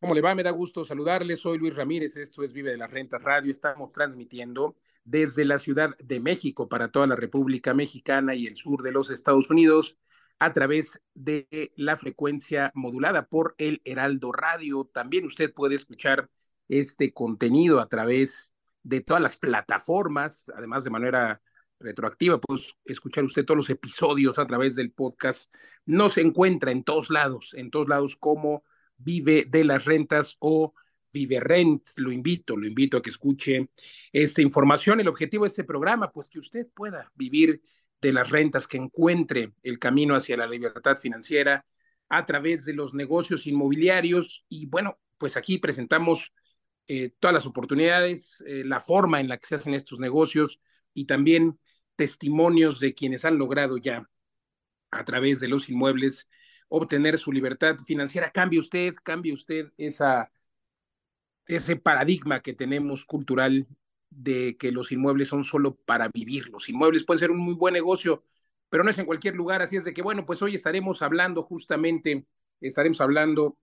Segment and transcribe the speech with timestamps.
[0.00, 0.32] ¿Cómo le va?
[0.36, 1.36] Me da gusto saludarle.
[1.36, 2.16] Soy Luis Ramírez.
[2.16, 3.50] Esto es Vive de las Rentas Radio.
[3.50, 8.84] Estamos transmitiendo desde la Ciudad de México para toda la República Mexicana y el sur
[8.84, 9.98] de los Estados Unidos
[10.38, 14.88] a través de la frecuencia modulada por el Heraldo Radio.
[14.92, 16.30] También usted puede escuchar
[16.68, 18.52] este contenido a través
[18.84, 21.42] de todas las plataformas, además de manera
[21.80, 25.52] retroactiva, pues escuchar usted todos los episodios a través del podcast.
[25.86, 28.62] No se encuentra en todos lados, en todos lados como
[28.98, 30.74] vive de las rentas o
[31.12, 31.84] vive rent.
[31.96, 33.70] Lo invito, lo invito a que escuche
[34.12, 35.00] esta información.
[35.00, 37.62] El objetivo de este programa, pues que usted pueda vivir
[38.00, 41.66] de las rentas, que encuentre el camino hacia la libertad financiera
[42.08, 44.44] a través de los negocios inmobiliarios.
[44.48, 46.32] Y bueno, pues aquí presentamos
[46.88, 50.60] eh, todas las oportunidades, eh, la forma en la que se hacen estos negocios
[50.94, 51.58] y también
[51.96, 54.08] testimonios de quienes han logrado ya
[54.90, 56.28] a través de los inmuebles
[56.68, 58.30] obtener su libertad financiera.
[58.30, 60.30] Cambie usted, cambie usted esa,
[61.46, 63.66] ese paradigma que tenemos cultural
[64.10, 66.48] de que los inmuebles son solo para vivir.
[66.48, 68.24] Los inmuebles pueden ser un muy buen negocio,
[68.68, 69.62] pero no es en cualquier lugar.
[69.62, 72.26] Así es de que, bueno, pues hoy estaremos hablando justamente,
[72.60, 73.58] estaremos hablando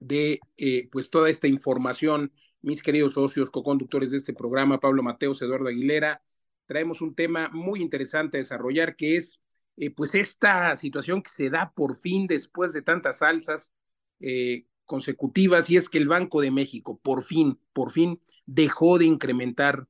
[0.00, 5.40] de eh, pues toda esta información, mis queridos socios, co-conductores de este programa, Pablo Mateos,
[5.42, 6.22] Eduardo Aguilera.
[6.66, 9.40] Traemos un tema muy interesante a desarrollar que es
[9.80, 13.72] eh, pues esta situación que se da por fin después de tantas salsas
[14.20, 19.06] eh, consecutivas y es que el Banco de México por fin, por fin dejó de
[19.06, 19.88] incrementar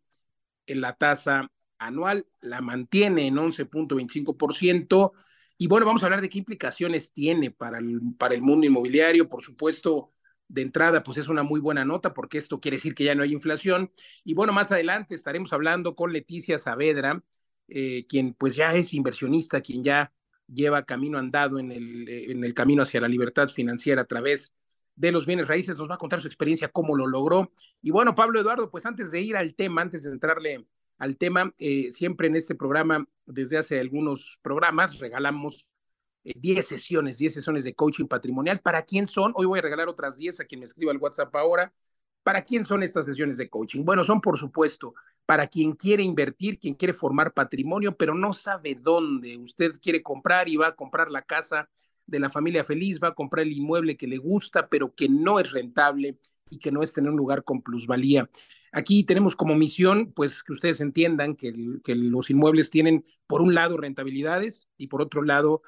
[0.66, 5.12] la tasa anual, la mantiene en 11.25%.
[5.58, 9.28] Y bueno, vamos a hablar de qué implicaciones tiene para el, para el mundo inmobiliario.
[9.28, 10.12] Por supuesto,
[10.48, 13.24] de entrada, pues es una muy buena nota porque esto quiere decir que ya no
[13.24, 13.92] hay inflación.
[14.24, 17.24] Y bueno, más adelante estaremos hablando con Leticia Saavedra,
[17.70, 20.12] eh, quien pues ya es inversionista, quien ya
[20.52, 24.52] lleva camino andado en el, eh, en el camino hacia la libertad financiera a través
[24.96, 27.52] de los bienes raíces, nos va a contar su experiencia, cómo lo logró.
[27.80, 30.66] Y bueno, Pablo Eduardo, pues antes de ir al tema, antes de entrarle
[30.98, 35.70] al tema, eh, siempre en este programa, desde hace algunos programas, regalamos
[36.22, 38.60] 10 sesiones, 10 sesiones de coaching patrimonial.
[38.60, 39.32] ¿Para quién son?
[39.36, 41.72] Hoy voy a regalar otras 10 a quien me escriba al WhatsApp ahora.
[42.22, 43.84] ¿Para quién son estas sesiones de coaching?
[43.84, 44.94] Bueno, son por supuesto
[45.24, 49.38] para quien quiere invertir, quien quiere formar patrimonio, pero no sabe dónde.
[49.38, 51.70] Usted quiere comprar y va a comprar la casa
[52.06, 55.38] de la familia feliz, va a comprar el inmueble que le gusta, pero que no
[55.38, 56.18] es rentable
[56.50, 58.28] y que no es tener un lugar con plusvalía.
[58.72, 61.52] Aquí tenemos como misión, pues, que ustedes entiendan que,
[61.84, 65.62] que los inmuebles tienen, por un lado, rentabilidades y por otro lado,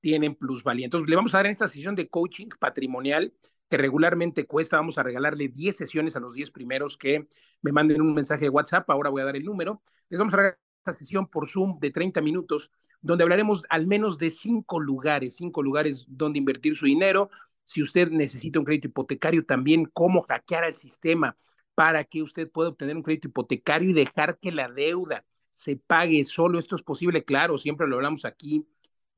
[0.00, 0.86] tienen plusvalía.
[0.86, 3.32] Entonces, le vamos a dar en esta sesión de coaching patrimonial
[3.72, 7.26] que regularmente cuesta, vamos a regalarle 10 sesiones a los 10 primeros que
[7.62, 9.80] me manden un mensaje de WhatsApp, ahora voy a dar el número.
[10.10, 14.18] Les vamos a regalar esta sesión por Zoom de 30 minutos, donde hablaremos al menos
[14.18, 17.30] de cinco lugares, cinco lugares donde invertir su dinero.
[17.64, 21.38] Si usted necesita un crédito hipotecario, también cómo hackear al sistema
[21.74, 26.22] para que usted pueda obtener un crédito hipotecario y dejar que la deuda se pague
[26.26, 26.58] solo.
[26.58, 28.66] Esto es posible, claro, siempre lo hablamos aquí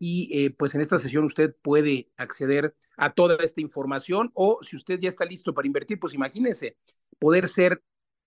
[0.06, 4.76] y eh, pues en esta sesión usted puede acceder a toda esta información o si
[4.76, 6.76] usted ya está listo para invertir, pues imagínese
[7.18, 7.82] poder ser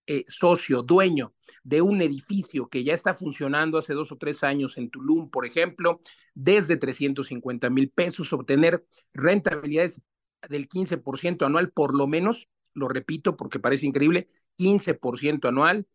[0.08, 4.80] eh, socio, dueño de un edificio que ya está funcionando hace dos o tres años
[4.80, 6.02] en Tulum, por ejemplo,
[6.34, 8.84] desde 350 mil pesos, obtener
[9.14, 10.02] rentabilidades
[10.50, 15.86] del 15% anual, por lo menos, lo repito porque parece increíble, 15% anual.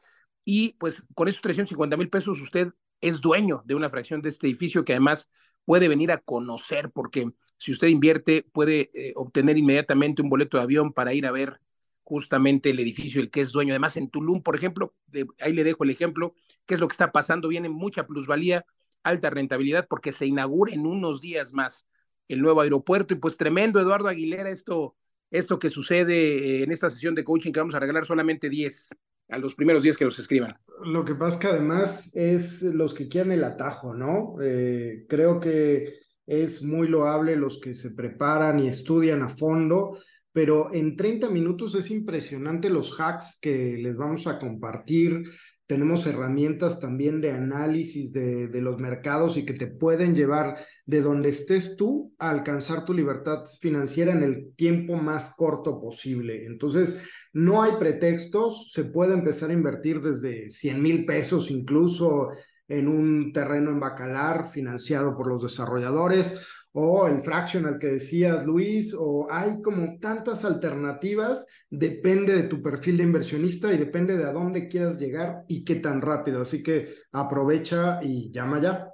[0.44, 2.68] Y pues con esos 350 mil pesos usted
[3.00, 5.28] es dueño de una fracción de este edificio que además
[5.64, 10.64] puede venir a conocer, porque si usted invierte, puede eh, obtener inmediatamente un boleto de
[10.64, 11.60] avión para ir a ver
[12.00, 13.72] justamente el edificio el que es dueño.
[13.72, 14.94] Además, en Tulum, por ejemplo,
[15.40, 16.34] ahí le dejo el ejemplo,
[16.66, 18.66] qué es lo que está pasando, viene mucha plusvalía,
[19.04, 21.86] alta rentabilidad, porque se inaugura en unos días más
[22.28, 23.14] el nuevo aeropuerto.
[23.14, 24.96] Y pues tremendo, Eduardo Aguilera, esto,
[25.30, 28.90] esto que sucede eh, en esta sesión de coaching que vamos a regalar solamente 10
[29.32, 30.56] a los primeros 10 que nos escriban.
[30.84, 34.34] Lo que pasa es que además es los que quieren el atajo, ¿no?
[34.42, 35.94] Eh, creo que
[36.26, 39.98] es muy loable los que se preparan y estudian a fondo,
[40.32, 45.24] pero en 30 minutos es impresionante los hacks que les vamos a compartir.
[45.66, 51.00] Tenemos herramientas también de análisis de, de, los mercados y que te pueden llevar de
[51.00, 56.46] donde estés tú a alcanzar tu libertad financiera en el tiempo más corto posible.
[56.46, 57.00] Entonces,
[57.32, 62.30] no hay pretextos, se puede empezar a invertir desde 100 mil pesos incluso
[62.68, 68.94] en un terreno en Bacalar financiado por los desarrolladores o el fractional que decías, Luis,
[68.98, 74.32] o hay como tantas alternativas, depende de tu perfil de inversionista y depende de a
[74.32, 76.42] dónde quieras llegar y qué tan rápido.
[76.42, 78.88] Así que aprovecha y llama ya.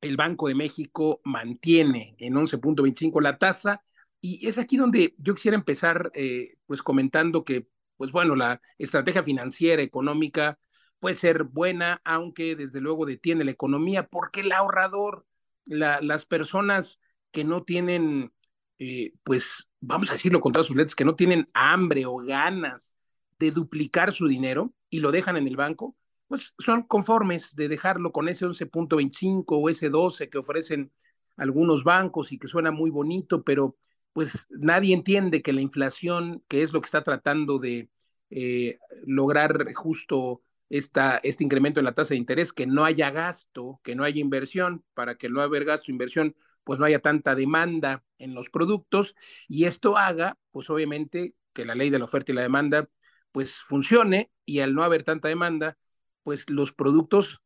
[0.02, 3.84] el Banco de México mantiene en 11.25 la tasa.
[4.22, 7.68] Y es aquí donde yo quisiera empezar, eh, pues comentando que,
[8.00, 10.58] pues bueno, la estrategia financiera, económica,
[11.00, 15.26] puede ser buena, aunque desde luego detiene la economía, porque el ahorrador,
[15.66, 17.02] la, las personas
[17.32, 18.32] que no tienen,
[18.78, 22.96] eh, pues vamos a decirlo con todas sus letras, que no tienen hambre o ganas
[23.38, 25.98] de duplicar su dinero y lo dejan en el banco,
[26.30, 30.94] pues son conformes de dejarlo con ese 11.25 o ese 12 que ofrecen
[31.36, 33.76] algunos bancos y que suena muy bonito, pero
[34.14, 37.90] pues nadie entiende que la inflación, que es lo que está tratando de
[38.30, 43.80] eh, lograr justo esta, este incremento en la tasa de interés, que no haya gasto,
[43.84, 48.04] que no haya inversión, para que no haber gasto, inversión, pues no haya tanta demanda
[48.18, 49.16] en los productos
[49.48, 52.86] y esto haga, pues obviamente, que la ley de la oferta y la demanda,
[53.32, 55.78] pues funcione y al no haber tanta demanda,
[56.24, 57.44] pues los productos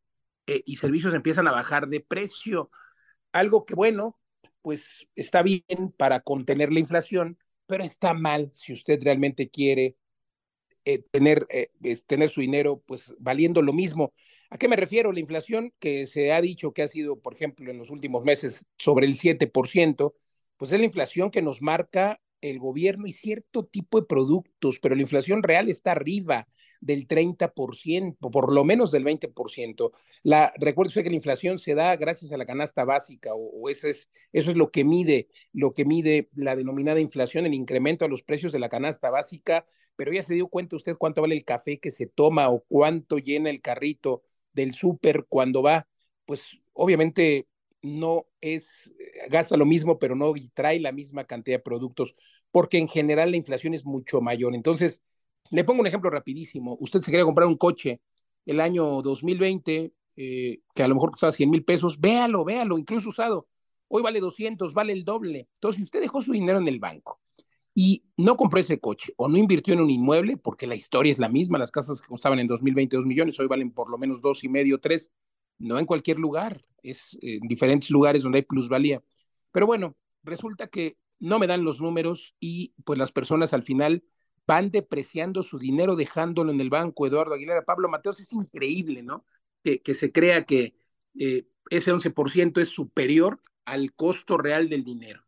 [0.48, 2.70] eh, y servicios empiezan a bajar de precio.
[3.32, 4.20] Algo que, bueno,
[4.64, 7.38] pues está bien para contener la inflación,
[7.68, 9.98] pero está mal si usted realmente quiere
[10.86, 11.70] eh, tener, eh,
[12.08, 14.14] tener su dinero pues valiendo lo mismo.
[14.50, 15.12] ¿A qué me refiero?
[15.12, 18.66] La inflación que se ha dicho que ha sido, por ejemplo, en los últimos meses
[18.78, 20.16] sobre el 7%,
[20.58, 24.96] pues es la inflación que nos marca el gobierno y cierto tipo de productos, pero
[24.96, 26.46] la inflación real está arriba
[26.82, 29.92] del 30%, por lo menos del 20%.
[30.24, 33.88] La, recuerde usted que la inflación se da gracias a la canasta básica, o, eso,
[33.88, 38.10] es, eso es lo que mide, lo que mide la denominada inflación, el incremento a
[38.10, 41.46] los precios de la canasta básica, pero ya se dio cuenta usted cuánto vale el
[41.46, 45.88] café que se toma o cuánto llena el carrito del súper cuando va,
[46.26, 47.48] pues obviamente
[47.84, 52.16] no es, eh, gasta lo mismo, pero no trae la misma cantidad de productos,
[52.50, 54.56] porque en general la inflación es mucho mayor.
[54.56, 55.04] Entonces,
[55.52, 56.78] le pongo un ejemplo rapidísimo.
[56.80, 58.02] Usted se quería comprar un coche
[58.46, 63.10] el año 2020, eh, que a lo mejor costaba 100 mil pesos, véalo, véalo, incluso
[63.10, 63.48] usado.
[63.90, 65.50] Hoy vale 200, vale el doble.
[65.56, 67.20] Entonces, usted dejó su dinero en el banco
[67.76, 71.20] y no compró ese coche o no invirtió en un inmueble, porque la historia es
[71.20, 74.22] la misma, las casas que costaban en 2020 2 millones, hoy valen por lo menos
[74.22, 75.12] dos y medio, tres
[75.60, 79.02] no en cualquier lugar, es en diferentes lugares donde hay plusvalía.
[79.52, 84.04] Pero bueno, resulta que no me dan los números y pues las personas al final
[84.46, 87.08] van depreciando su dinero dejándolo en el banco.
[87.08, 89.26] Eduardo Aguilera, Pablo Mateos, es increíble, ¿no?
[89.64, 90.76] Que, que se crea que
[91.18, 95.24] eh, ese 11% es superior al costo real del dinero.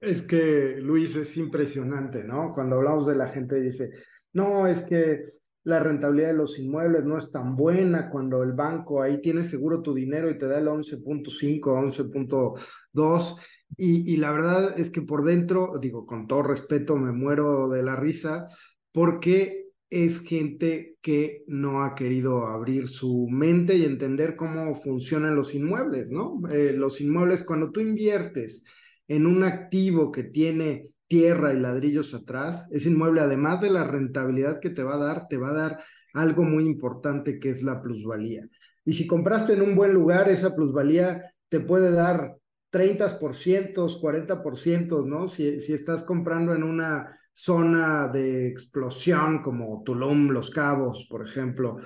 [0.00, 2.52] Es que, Luis, es impresionante, ¿no?
[2.54, 3.90] Cuando hablamos de la gente dice,
[4.32, 9.02] no, es que la rentabilidad de los inmuebles no es tan buena cuando el banco
[9.02, 13.36] ahí tiene seguro tu dinero y te da el 11.5, 11.2.
[13.76, 17.82] Y, y la verdad es que por dentro, digo, con todo respeto, me muero de
[17.82, 18.46] la risa
[18.92, 25.54] porque es gente que no ha querido abrir su mente y entender cómo funcionan los
[25.54, 26.40] inmuebles, ¿no?
[26.50, 28.64] Eh, los inmuebles, cuando tú inviertes
[29.06, 34.60] en un activo que tiene tierra y ladrillos atrás, ese inmueble, además de la rentabilidad
[34.60, 35.78] que te va a dar, te va a dar
[36.14, 38.46] algo muy importante que es la plusvalía.
[38.84, 42.36] Y si compraste en un buen lugar, esa plusvalía te puede dar
[42.70, 45.28] 30%, 40%, ¿no?
[45.28, 51.78] Si, si estás comprando en una zona de explosión como Tulum, Los Cabos, por ejemplo.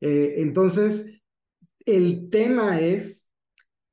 [0.00, 1.22] Eh, entonces,
[1.86, 3.30] el tema es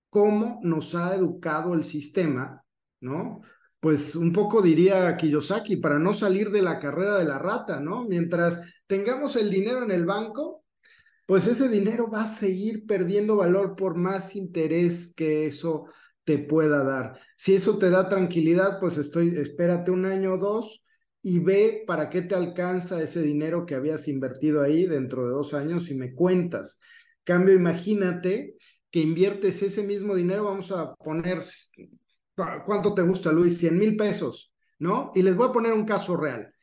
[0.09, 2.63] cómo nos ha educado el sistema,
[2.99, 3.41] ¿no?
[3.79, 8.05] Pues un poco diría Kiyosaki, para no salir de la carrera de la rata, ¿no?
[8.05, 10.63] Mientras tengamos el dinero en el banco,
[11.25, 15.85] pues ese dinero va a seguir perdiendo valor por más interés que eso
[16.23, 17.19] te pueda dar.
[17.37, 20.83] Si eso te da tranquilidad, pues estoy, espérate un año o dos
[21.21, 25.53] y ve para qué te alcanza ese dinero que habías invertido ahí dentro de dos
[25.53, 26.79] años y me cuentas.
[27.23, 28.55] Cambio, imagínate
[28.91, 31.43] que inviertes ese mismo dinero, vamos a poner,
[32.65, 33.57] ¿cuánto te gusta, Luis?
[33.57, 35.11] 100 mil pesos, ¿no?
[35.15, 36.53] Y les voy a poner un caso real.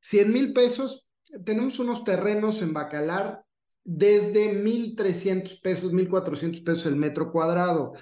[0.00, 1.06] 100 mil pesos,
[1.44, 3.42] tenemos unos terrenos en Bacalar
[3.84, 7.92] desde 1.300 pesos, 1.400 pesos el metro cuadrado.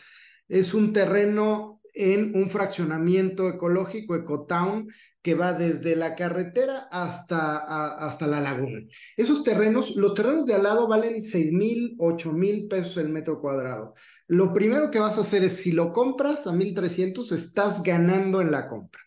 [0.49, 4.89] Es un terreno en un fraccionamiento ecológico, Ecotown,
[5.23, 7.59] que va desde la carretera hasta,
[8.07, 8.81] hasta la laguna.
[9.17, 13.41] Esos terrenos, los terrenos de al lado valen 6 mil, 8 mil pesos el metro
[13.41, 13.95] cuadrado.
[14.27, 18.51] Lo primero que vas a hacer es, si lo compras a 1.300, estás ganando en
[18.51, 19.03] la compra.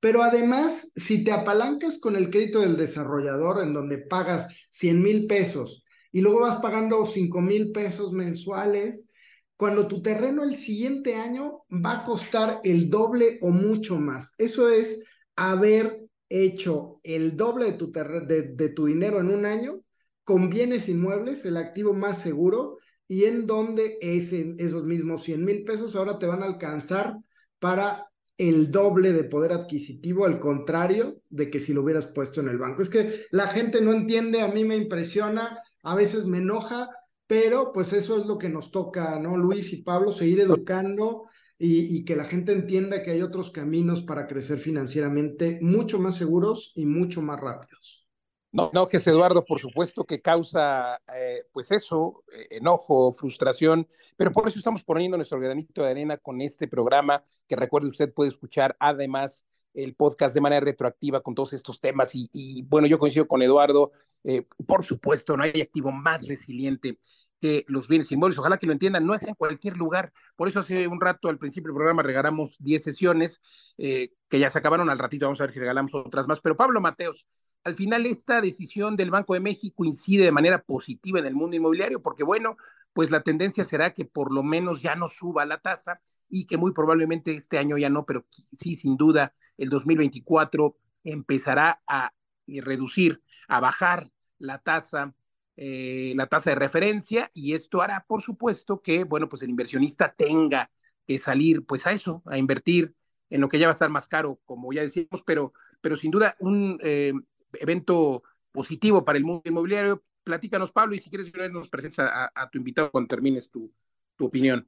[0.00, 5.26] Pero además, si te apalancas con el crédito del desarrollador, en donde pagas 100 mil
[5.26, 9.10] pesos y luego vas pagando 5 mil pesos mensuales,
[9.56, 14.34] cuando tu terreno el siguiente año va a costar el doble o mucho más.
[14.38, 15.02] Eso es
[15.38, 19.80] haber hecho el doble de tu, dinero en un año
[20.24, 25.94] con bienes inmuebles, el activo más seguro, y en donde esos mismos 100 mil pesos
[25.94, 27.16] ahora te van a alcanzar
[27.60, 32.48] para el doble de poder adquisitivo, al contrario de que si lo hubieras puesto en
[32.48, 32.82] el banco.
[32.82, 36.90] Es que la gente no entiende, a mí me impresiona, a veces me enoja,
[37.28, 39.36] pero pues eso es lo que nos toca, ¿no?
[39.36, 44.28] Luis y Pablo, seguir educando y, que la gente entienda que hay otros caminos para
[44.28, 48.06] crecer financieramente mucho más seguros y mucho más rápidos.
[48.50, 53.86] No, no, que Eduardo, por supuesto que causa, eh, pues eso, eh, enojo, frustración,
[54.16, 58.12] pero por eso estamos poniendo nuestro granito de arena con este programa, que recuerde usted
[58.12, 62.98] puede escuchar además el podcast de manera retroactiva con todos estos temas y, bueno, yo
[62.98, 63.92] coincido con Eduardo,
[64.24, 66.98] eh, por supuesto, no hay activo más resiliente
[67.40, 70.60] que los bienes inmuebles, ojalá que lo entiendan, no es en cualquier lugar, por eso
[70.60, 73.40] hace un rato al principio del programa regalamos 10 sesiones,
[73.78, 76.56] eh, que ya se acabaron, al ratito vamos a ver si regalamos otras más, pero
[76.56, 77.26] Pablo Mateos,
[77.64, 81.56] al final esta decisión del Banco de México incide de manera positiva en el mundo
[81.56, 82.56] inmobiliario, porque bueno,
[82.92, 86.56] pues la tendencia será que por lo menos ya no suba la tasa, y que
[86.56, 92.12] muy probablemente este año ya no, pero sí, sin duda, el 2024 empezará a
[92.46, 95.14] reducir, a bajar la tasa,
[95.60, 100.14] eh, la tasa de referencia y esto hará, por supuesto, que, bueno, pues el inversionista
[100.16, 100.70] tenga
[101.04, 102.94] que salir, pues a eso, a invertir
[103.28, 106.12] en lo que ya va a estar más caro, como ya decíamos, pero, pero sin
[106.12, 107.12] duda un eh,
[107.54, 108.22] evento
[108.52, 110.04] positivo para el mundo inmobiliario.
[110.22, 113.72] Platícanos, Pablo, y si quieres, nos presentes a, a, tu invitado cuando termines tu,
[114.14, 114.64] tu opinión.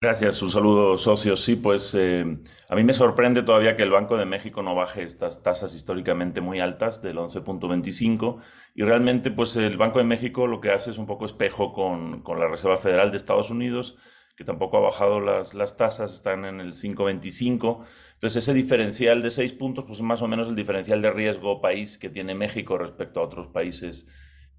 [0.00, 1.40] Gracias, un saludo socios.
[1.42, 2.38] Sí, pues eh,
[2.68, 6.40] a mí me sorprende todavía que el Banco de México no baje estas tasas históricamente
[6.40, 8.38] muy altas del 11.25
[8.76, 12.22] y realmente pues el Banco de México lo que hace es un poco espejo con,
[12.22, 13.96] con la Reserva Federal de Estados Unidos,
[14.36, 17.84] que tampoco ha bajado las, las tasas, están en el 5.25.
[18.14, 21.60] Entonces ese diferencial de 6 puntos pues es más o menos el diferencial de riesgo
[21.60, 24.06] país que tiene México respecto a otros países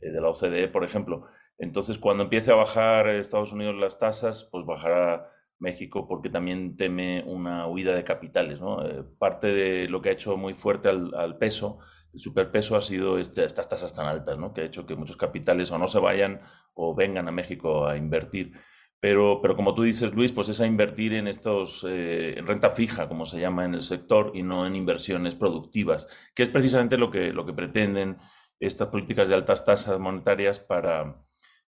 [0.02, 1.24] de la OCDE, por ejemplo.
[1.58, 5.30] Entonces, cuando empiece a bajar Estados Unidos las tasas, pues bajará
[5.60, 8.62] México porque también teme una huida de capitales.
[8.62, 8.86] ¿no?
[8.86, 11.80] Eh, parte de lo que ha hecho muy fuerte al, peso,
[12.14, 14.54] el superpeso, ha sido este, estas tasas tan altas, ¿no?
[14.54, 16.42] que ha hecho que muchos capitales o no se vayan
[16.74, 18.54] o vengan a México a invertir.
[19.02, 22.72] Pero, pero como tú dices, Luis, pues es a invertir en estos, eh, en renta
[22.72, 26.98] fija, como se llama en el sector, y no en inversiones productivas, que es precisamente
[26.98, 28.18] lo que, lo que pretenden
[28.60, 31.26] estas políticas de altas tasas monetarias para,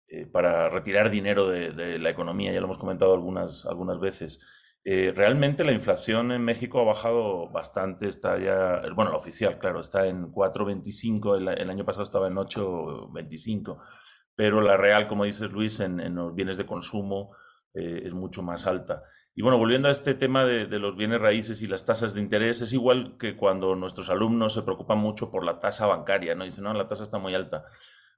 [0.09, 4.41] eh, para retirar dinero de, la economía, ya lo hemos comentado algunas, algunas veces.
[4.83, 9.81] Eh, realmente la inflación en México ha bajado bastante, está ya, bueno, la oficial, claro,
[9.81, 13.79] está en 4,25, el, año pasado estaba en 8,25,
[14.35, 17.37] pero la real, como dices Luis, en, los bienes de consumo
[17.75, 19.03] eh, es mucho más alta.
[19.35, 22.63] Y bueno, volviendo a este tema de, los bienes raíces y las tasas de interés,
[22.63, 26.45] es igual que cuando nuestros alumnos se preocupan mucho por la tasa bancaria, ¿no?
[26.45, 27.65] Dicen, no, la tasa está muy alta.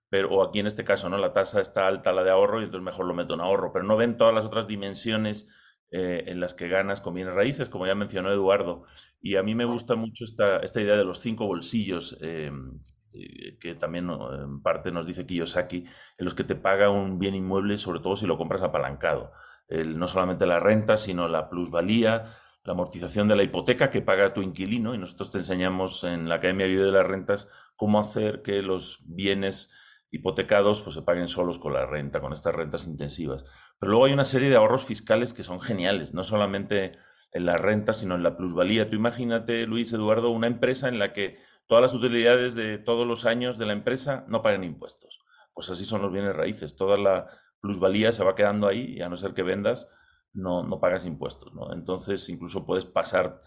[0.09, 1.19] Pero, o aquí en este caso, ¿no?
[1.19, 3.73] La tasa está alta, la de ahorro, y entonces mejor lo meto en ahorro.
[3.73, 5.49] Pero no ven todas las otras dimensiones
[5.90, 8.85] eh, en las que ganas con bienes raíces, como ya mencionó Eduardo.
[9.21, 12.78] Y a mí me gusta mucho esta, esta idea de los cinco bolsillos, em,
[13.12, 15.85] eh, que también en parte nos dice Kiyosaki,
[16.19, 19.33] en los que te paga un bien inmueble, sobre todo si lo compras apalancado
[19.73, 24.43] no solamente la renta, sino la plusvalía, la amortización de la hipoteca que paga tu
[24.43, 28.62] inquilino y nosotros te enseñamos en la Academia Vive de las Rentas cómo hacer que
[28.62, 29.71] los bienes
[30.11, 33.45] hipotecados pues, se paguen solos con la renta, con estas rentas intensivas.
[33.79, 36.99] Pero luego hay una serie de ahorros fiscales que son geniales, no solamente
[37.33, 38.88] en la renta, sino en la plusvalía.
[38.88, 43.25] Tú imagínate, Luis Eduardo, una empresa en la que todas las utilidades de todos los
[43.25, 45.21] años de la empresa no paguen impuestos.
[45.55, 46.76] Pues así son los bienes raíces.
[46.76, 47.26] Toda la
[47.62, 49.88] plusvalía se va quedando ahí y a no ser que vendas,
[50.35, 51.54] no, no pagas impuestos.
[51.54, 51.73] ¿no?
[51.73, 53.40] Entonces, incluso puedes pasar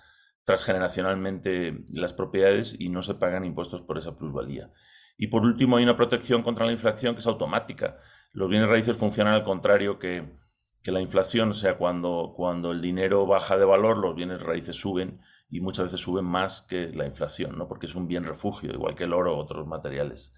[0.44, 4.72] transgeneracionalmente las propiedades y no se pagan impuestos por esa plusvalía.
[5.18, 7.98] Y por último, hay una protección contra la inflación que es automática.
[8.32, 10.38] Los bienes raíces funcionan al contrario que,
[10.82, 14.76] que la inflación, o sea, cuando, cuando el dinero baja de valor, los bienes raíces
[14.76, 15.20] suben
[15.50, 17.68] y muchas veces suben más que la inflación, ¿no?
[17.68, 20.34] Porque es un bien refugio, igual que el oro o otros materiales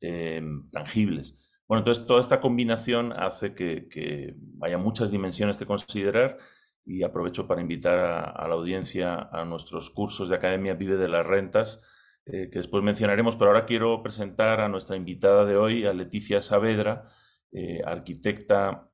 [0.00, 0.42] eh,
[0.72, 1.45] tangibles.
[1.68, 6.38] Bueno, entonces toda esta combinación hace que, que, haya muchas dimensiones que considerar
[6.84, 11.26] y aprovecho para invitar a, la audiencia a nuestros cursos de Academia Vive de las
[11.26, 11.82] Rentas,
[12.26, 16.40] eh, que después mencionaremos, pero ahora quiero presentar a nuestra invitada de hoy, a Leticia
[16.40, 17.08] Saavedra,
[17.50, 18.88] eh, arquitecta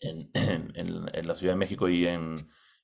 [0.00, 2.36] en, en, la Ciudad de México y en,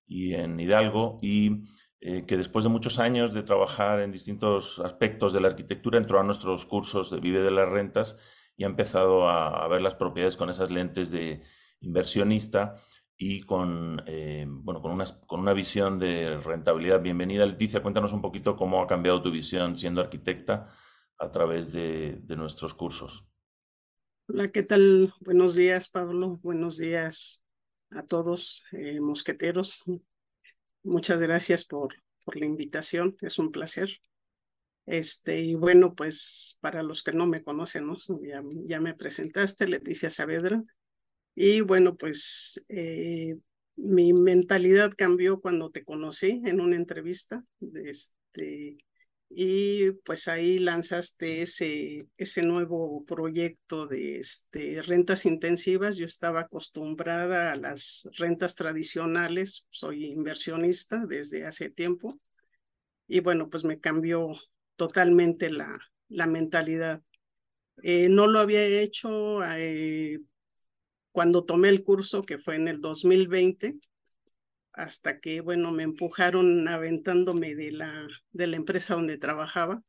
[0.06, 1.62] y en Hidalgo, y
[2.00, 6.18] eh, que después de muchos años de trabajar en distintos aspectos de la arquitectura entró
[6.18, 8.18] a nuestros cursos de Vive de las Rentas
[8.56, 11.42] y ha empezado a, ver las propiedades con esas lentes de
[11.80, 12.74] inversionista
[13.16, 17.02] y con, eh, bueno, con, una, con una visión de rentabilidad.
[17.02, 17.82] Bienvenida, Leticia.
[17.82, 20.68] Cuéntanos un poquito cómo ha cambiado tu visión siendo arquitecta
[21.18, 23.26] a través de, de nuestros cursos.
[24.28, 25.12] Hola, ¿qué tal?
[25.20, 26.38] Buenos días, Pablo.
[26.42, 27.44] Buenos días
[27.90, 29.82] a todos, eh, mosqueteros.
[30.82, 31.94] Muchas gracias por,
[32.24, 33.16] por la invitación.
[33.20, 33.90] Es un placer.
[34.86, 37.96] Este, y bueno, pues para los que no me conocen, ¿no?
[38.22, 40.62] ya, ya me presentaste, Leticia Saavedra.
[41.34, 43.36] Y bueno, pues eh,
[43.76, 47.44] mi mentalidad cambió cuando te conocí en una entrevista.
[47.74, 48.76] Este,
[49.30, 55.96] y pues ahí lanzaste ese, ese nuevo proyecto de este, rentas intensivas.
[55.96, 62.20] Yo estaba acostumbrada a las rentas tradicionales, soy inversionista desde hace tiempo.
[63.08, 64.32] Y bueno, pues me cambió
[64.76, 67.02] totalmente la, la mentalidad.
[67.82, 70.20] Eh, no lo había hecho eh,
[71.10, 73.78] cuando tomé el curso, que fue en el 2020,
[74.72, 79.82] hasta que, bueno, me empujaron aventándome de la, de la empresa donde trabajaba.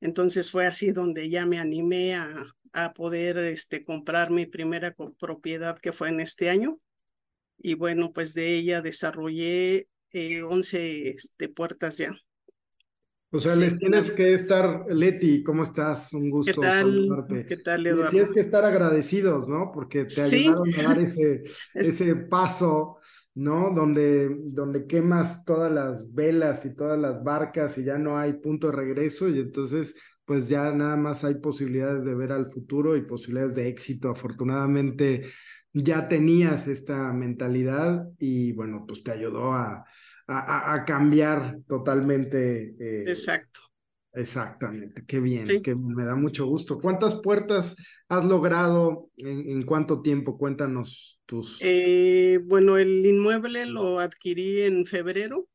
[0.00, 5.78] Entonces fue así donde ya me animé a, a poder este, comprar mi primera propiedad
[5.78, 6.78] que fue en este año.
[7.58, 12.16] Y bueno, pues de ella desarrollé eh, 11 este, puertas ya.
[13.34, 16.12] O sea, les tienes que estar, Leti, ¿cómo estás?
[16.12, 17.44] Un gusto ¿Qué tal?
[17.48, 18.10] ¿Qué tal, Eduardo?
[18.10, 19.72] tienes que estar agradecidos, ¿no?
[19.72, 22.98] Porque te ayudaron a dar ese, ese paso,
[23.34, 23.70] ¿no?
[23.74, 28.66] Donde, donde quemas todas las velas y todas las barcas y ya no hay punto
[28.66, 33.02] de regreso y entonces pues ya nada más hay posibilidades de ver al futuro y
[33.02, 34.10] posibilidades de éxito.
[34.10, 35.22] Afortunadamente
[35.72, 39.86] ya tenías esta mentalidad y bueno, pues te ayudó a
[40.26, 42.74] a, cambiar totalmente.
[42.78, 43.60] Eh, Exacto.
[44.14, 46.78] Exactamente, qué bien, que me da mucho gusto.
[46.78, 47.76] ¿Cuántas puertas
[48.08, 50.36] has logrado en, cuánto tiempo?
[50.36, 51.56] Cuéntanos tus.
[51.62, 55.48] Eh, bueno, el inmueble lo adquirí en febrero.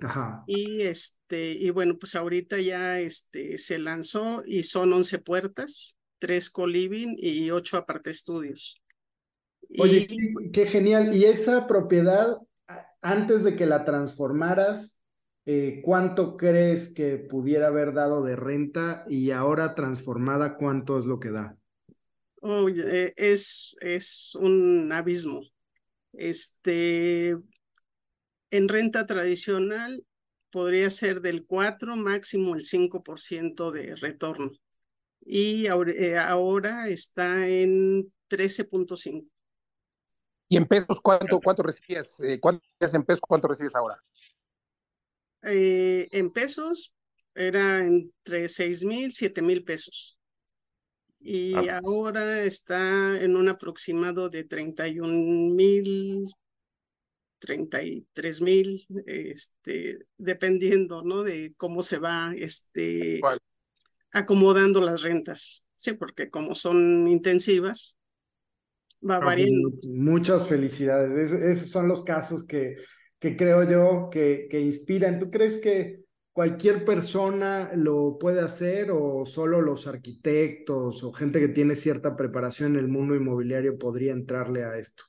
[0.00, 0.44] Ajá.
[0.46, 6.50] Y este, y bueno, pues ahorita ya este se lanzó y son 11 puertas, tres
[6.50, 8.82] co-living y ocho aparte estudios.
[9.78, 10.06] Oye,
[10.52, 11.14] qué, genial.
[11.14, 12.36] ¿Y esa propiedad
[13.06, 14.98] antes de que la transformaras,
[15.44, 21.20] eh, ¿cuánto crees que pudiera haber dado de renta y ahora transformada, cuánto es lo
[21.20, 21.56] que da?
[22.42, 25.42] Oh, es, es un abismo.
[26.14, 27.36] Este,
[28.50, 30.04] en renta tradicional
[30.50, 34.50] podría ser del 4, máximo el 5% de retorno.
[35.20, 39.28] Y ahora, eh, ahora está en 13.5.
[40.48, 42.20] ¿Y en pesos cuánto, cuánto recibías?
[42.20, 43.20] Eh, ¿Cuánto en pesos?
[43.20, 44.02] ¿Cuánto recibes ahora?
[45.42, 46.92] Eh, en pesos
[47.34, 50.18] era entre 6 mil, 7 mil pesos.
[51.20, 51.72] Y ah, pues.
[51.84, 56.30] ahora está en un aproximado de 31 mil,
[57.40, 61.22] 33 mil, este, dependiendo, ¿no?
[61.22, 63.20] De cómo se va este,
[64.12, 65.64] acomodando las rentas.
[65.74, 67.98] Sí, porque como son intensivas,
[69.08, 69.70] va variando.
[69.82, 71.32] Muchas felicidades.
[71.32, 72.76] esos son los casos que,
[73.18, 75.18] que creo yo que, que inspiran.
[75.18, 81.48] ¿Tú crees que cualquier persona lo puede hacer o solo los arquitectos o gente que
[81.48, 85.04] tiene cierta preparación en el mundo inmobiliario podría entrarle a esto?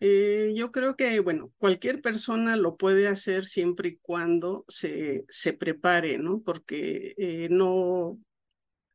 [0.00, 5.52] Eh, yo creo que, bueno, cualquier persona lo puede hacer siempre y cuando se, se
[5.52, 6.42] prepare, ¿no?
[6.44, 8.18] Porque eh, no,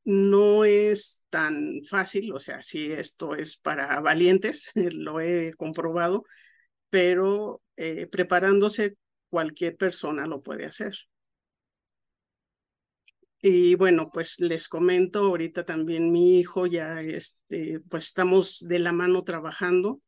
[0.05, 6.25] no es tan fácil, o sea, si esto es para valientes, lo he comprobado,
[6.89, 8.95] pero eh, preparándose
[9.29, 10.93] cualquier persona lo puede hacer.
[13.41, 18.93] Y bueno, pues les comento, ahorita también mi hijo ya, este, pues estamos de la
[18.93, 20.01] mano trabajando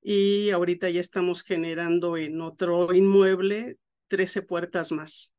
[0.00, 5.32] y ahorita ya estamos generando en otro inmueble 13 puertas más.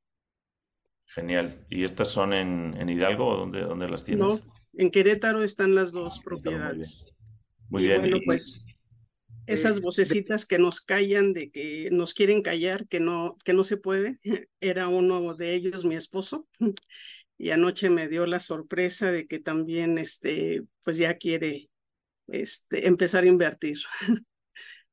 [1.10, 1.66] Genial.
[1.70, 4.22] ¿Y estas son en, en Hidalgo o dónde, dónde, las tienes?
[4.22, 4.40] No,
[4.74, 7.14] en Querétaro están las dos propiedades.
[7.70, 8.02] Muy bien.
[8.02, 8.66] Bueno, pues
[9.50, 13.78] esas vocecitas que nos callan, de que nos quieren callar, que no, que no se
[13.78, 14.20] puede.
[14.62, 16.48] Era uno de ellos, mi esposo.
[17.42, 21.70] Y anoche me dio la sorpresa de que también, este, pues ya quiere
[22.28, 23.78] este, empezar a invertir.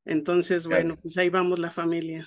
[0.05, 2.25] Entonces, bueno, pues ahí vamos la familia.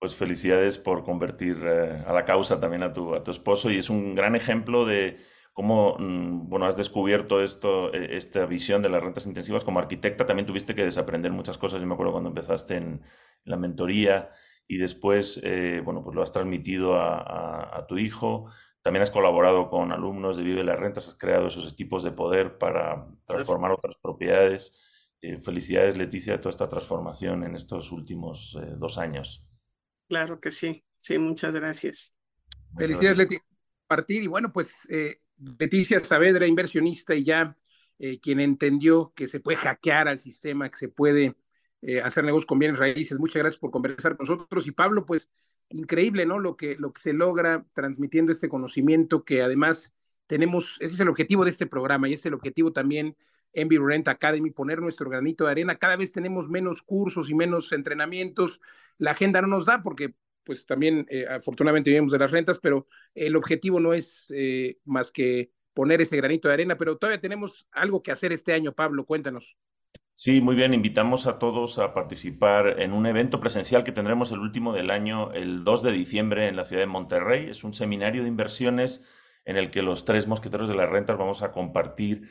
[0.00, 3.76] Pues felicidades por convertir eh, a la causa también a tu, a tu esposo y
[3.76, 5.18] es un gran ejemplo de
[5.52, 10.26] cómo mm, bueno, has descubierto esto, e, esta visión de las rentas intensivas como arquitecta.
[10.26, 11.82] También tuviste que desaprender muchas cosas.
[11.82, 13.02] Yo me acuerdo cuando empezaste en
[13.44, 14.30] la mentoría
[14.66, 18.46] y después eh, bueno, pues lo has transmitido a, a, tu hijo.
[18.82, 22.56] También has colaborado con alumnos de Vive las Rentas, has creado esos equipos de poder
[22.56, 24.74] para transformar otras propiedades.
[25.20, 29.49] Eh, felicidades, Leticia, de toda esta transformación en estos últimos eh, dos años.
[30.10, 32.14] Claro que sí, sí, muchas gracias.
[32.76, 33.46] Felicidades, Leticia.
[33.86, 34.86] Partir y bueno, pues
[35.58, 37.56] Leticia Saavedra, inversionista y ya
[37.98, 41.36] eh, quien entendió que se puede hackear al sistema, que se puede
[41.82, 43.18] eh, hacer negocios con bienes raíces.
[43.18, 44.66] Muchas gracias por conversar con nosotros.
[44.66, 45.30] Y Pablo, pues
[45.68, 46.38] increíble, ¿no?
[46.38, 49.94] Lo que, lo que se logra transmitiendo este conocimiento que además
[50.26, 53.16] tenemos, ese es el objetivo de este programa y es el objetivo también
[53.52, 55.76] en Rent Academy, poner nuestro granito de arena.
[55.76, 58.60] Cada vez tenemos menos cursos y menos entrenamientos.
[58.98, 62.86] La agenda no nos da porque pues también eh, afortunadamente vivimos de las rentas, pero
[63.14, 67.66] el objetivo no es eh, más que poner ese granito de arena, pero todavía tenemos
[67.70, 69.56] algo que hacer este año, Pablo, cuéntanos.
[70.14, 74.40] Sí, muy bien, invitamos a todos a participar en un evento presencial que tendremos el
[74.40, 77.48] último del año, el 2 de diciembre en la ciudad de Monterrey.
[77.48, 79.04] Es un seminario de inversiones
[79.46, 82.28] en el que los tres mosqueteros de las rentas vamos a compartir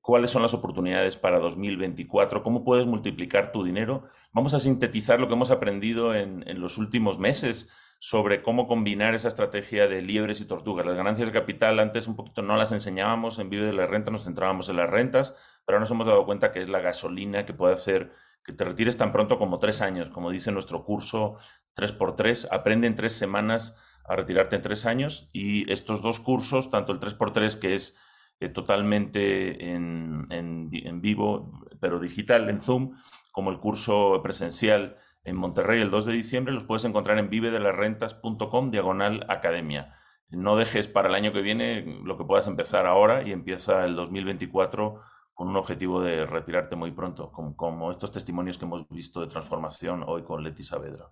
[0.00, 4.04] cuáles son las oportunidades para 2024, cómo puedes multiplicar tu dinero.
[4.32, 9.28] Vamos a sintetizar lo que hemos aprendido en, los últimos meses sobre cómo combinar esa
[9.28, 10.86] estrategia de liebres y tortugas.
[10.86, 14.10] Las ganancias de capital antes un poquito no las enseñábamos, en Vive de la Renta
[14.10, 15.34] nos centrábamos en las rentas,
[15.64, 18.12] pero ahora nos hemos dado cuenta que es la gasolina que puede hacer
[18.44, 21.36] que te retires tan pronto como tres años, como dice nuestro curso
[21.74, 26.92] 3x3, aprende en tres semanas a retirarte en tres años y estos dos cursos, tanto
[26.92, 27.98] el 3x3 que es
[28.40, 32.96] eh, totalmente en, en, vivo, pero digital, en Zoom,
[33.32, 38.70] como el curso presencial en Monterrey el 2 de diciembre, los puedes encontrar en vivedelarrentas.com
[38.70, 39.94] diagonal academia.
[40.28, 43.96] No dejes para el año que viene lo que puedas empezar ahora y empieza el
[43.96, 45.00] 2024
[45.32, 49.28] con un objetivo de retirarte muy pronto, como, como estos testimonios que hemos visto de
[49.28, 51.10] transformación hoy con Leti Saavedra.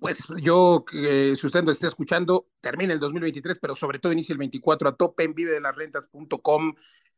[0.00, 4.32] Pues yo, eh, si usted nos está escuchando, termina el 2023, pero sobre todo inicia
[4.32, 5.34] el 24 a tope en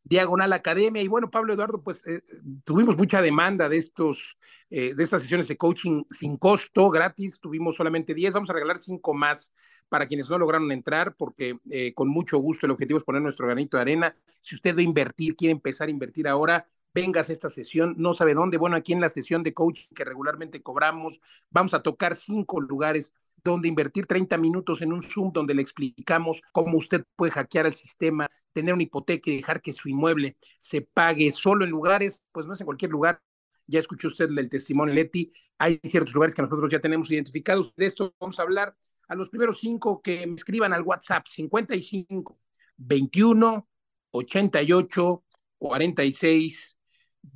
[0.02, 1.00] diagonal academia.
[1.00, 2.22] Y bueno, Pablo Eduardo, pues eh,
[2.64, 4.37] tuvimos mucha demanda de estos,
[4.70, 7.38] eh, de estas sesiones de coaching sin costo, gratis.
[7.40, 9.54] Tuvimos solamente 10, vamos a regalar 5 más
[9.88, 11.56] para quienes no lograron entrar, porque
[11.94, 14.16] con mucho gusto el objetivo es poner nuestro granito de arena.
[14.24, 18.14] Si usted va a invertir, quiere empezar a invertir ahora, vengas a esta sesión, no
[18.14, 18.57] sabe dónde.
[18.57, 23.12] Bueno, aquí en la sesión de coaching que regularmente cobramos, vamos a tocar cinco lugares
[23.42, 27.74] donde invertir 30 minutos en un Zoom donde le explicamos cómo usted puede hackear el
[27.74, 32.46] sistema, tener una hipoteca y dejar que su inmueble se pague solo en lugares, pues
[32.46, 33.20] no es en cualquier lugar.
[33.66, 37.74] Ya escuchó usted el testimonio Leti, hay ciertos lugares que nosotros ya tenemos identificados.
[37.76, 38.76] De esto vamos a hablar
[39.09, 42.38] a los primeros cinco que me escriban al WhatsApp 55
[42.76, 43.68] 21
[44.11, 45.24] 88
[45.59, 46.73] 46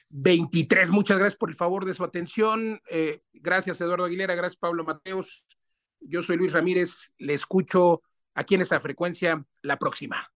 [0.08, 0.90] 23.
[0.90, 2.80] Muchas gracias por el favor de su atención.
[2.88, 5.44] Eh, gracias Eduardo Aguilera, gracias Pablo Mateos.
[6.00, 8.02] Yo soy Luis Ramírez, le escucho
[8.34, 10.30] aquí en esta frecuencia la próxima.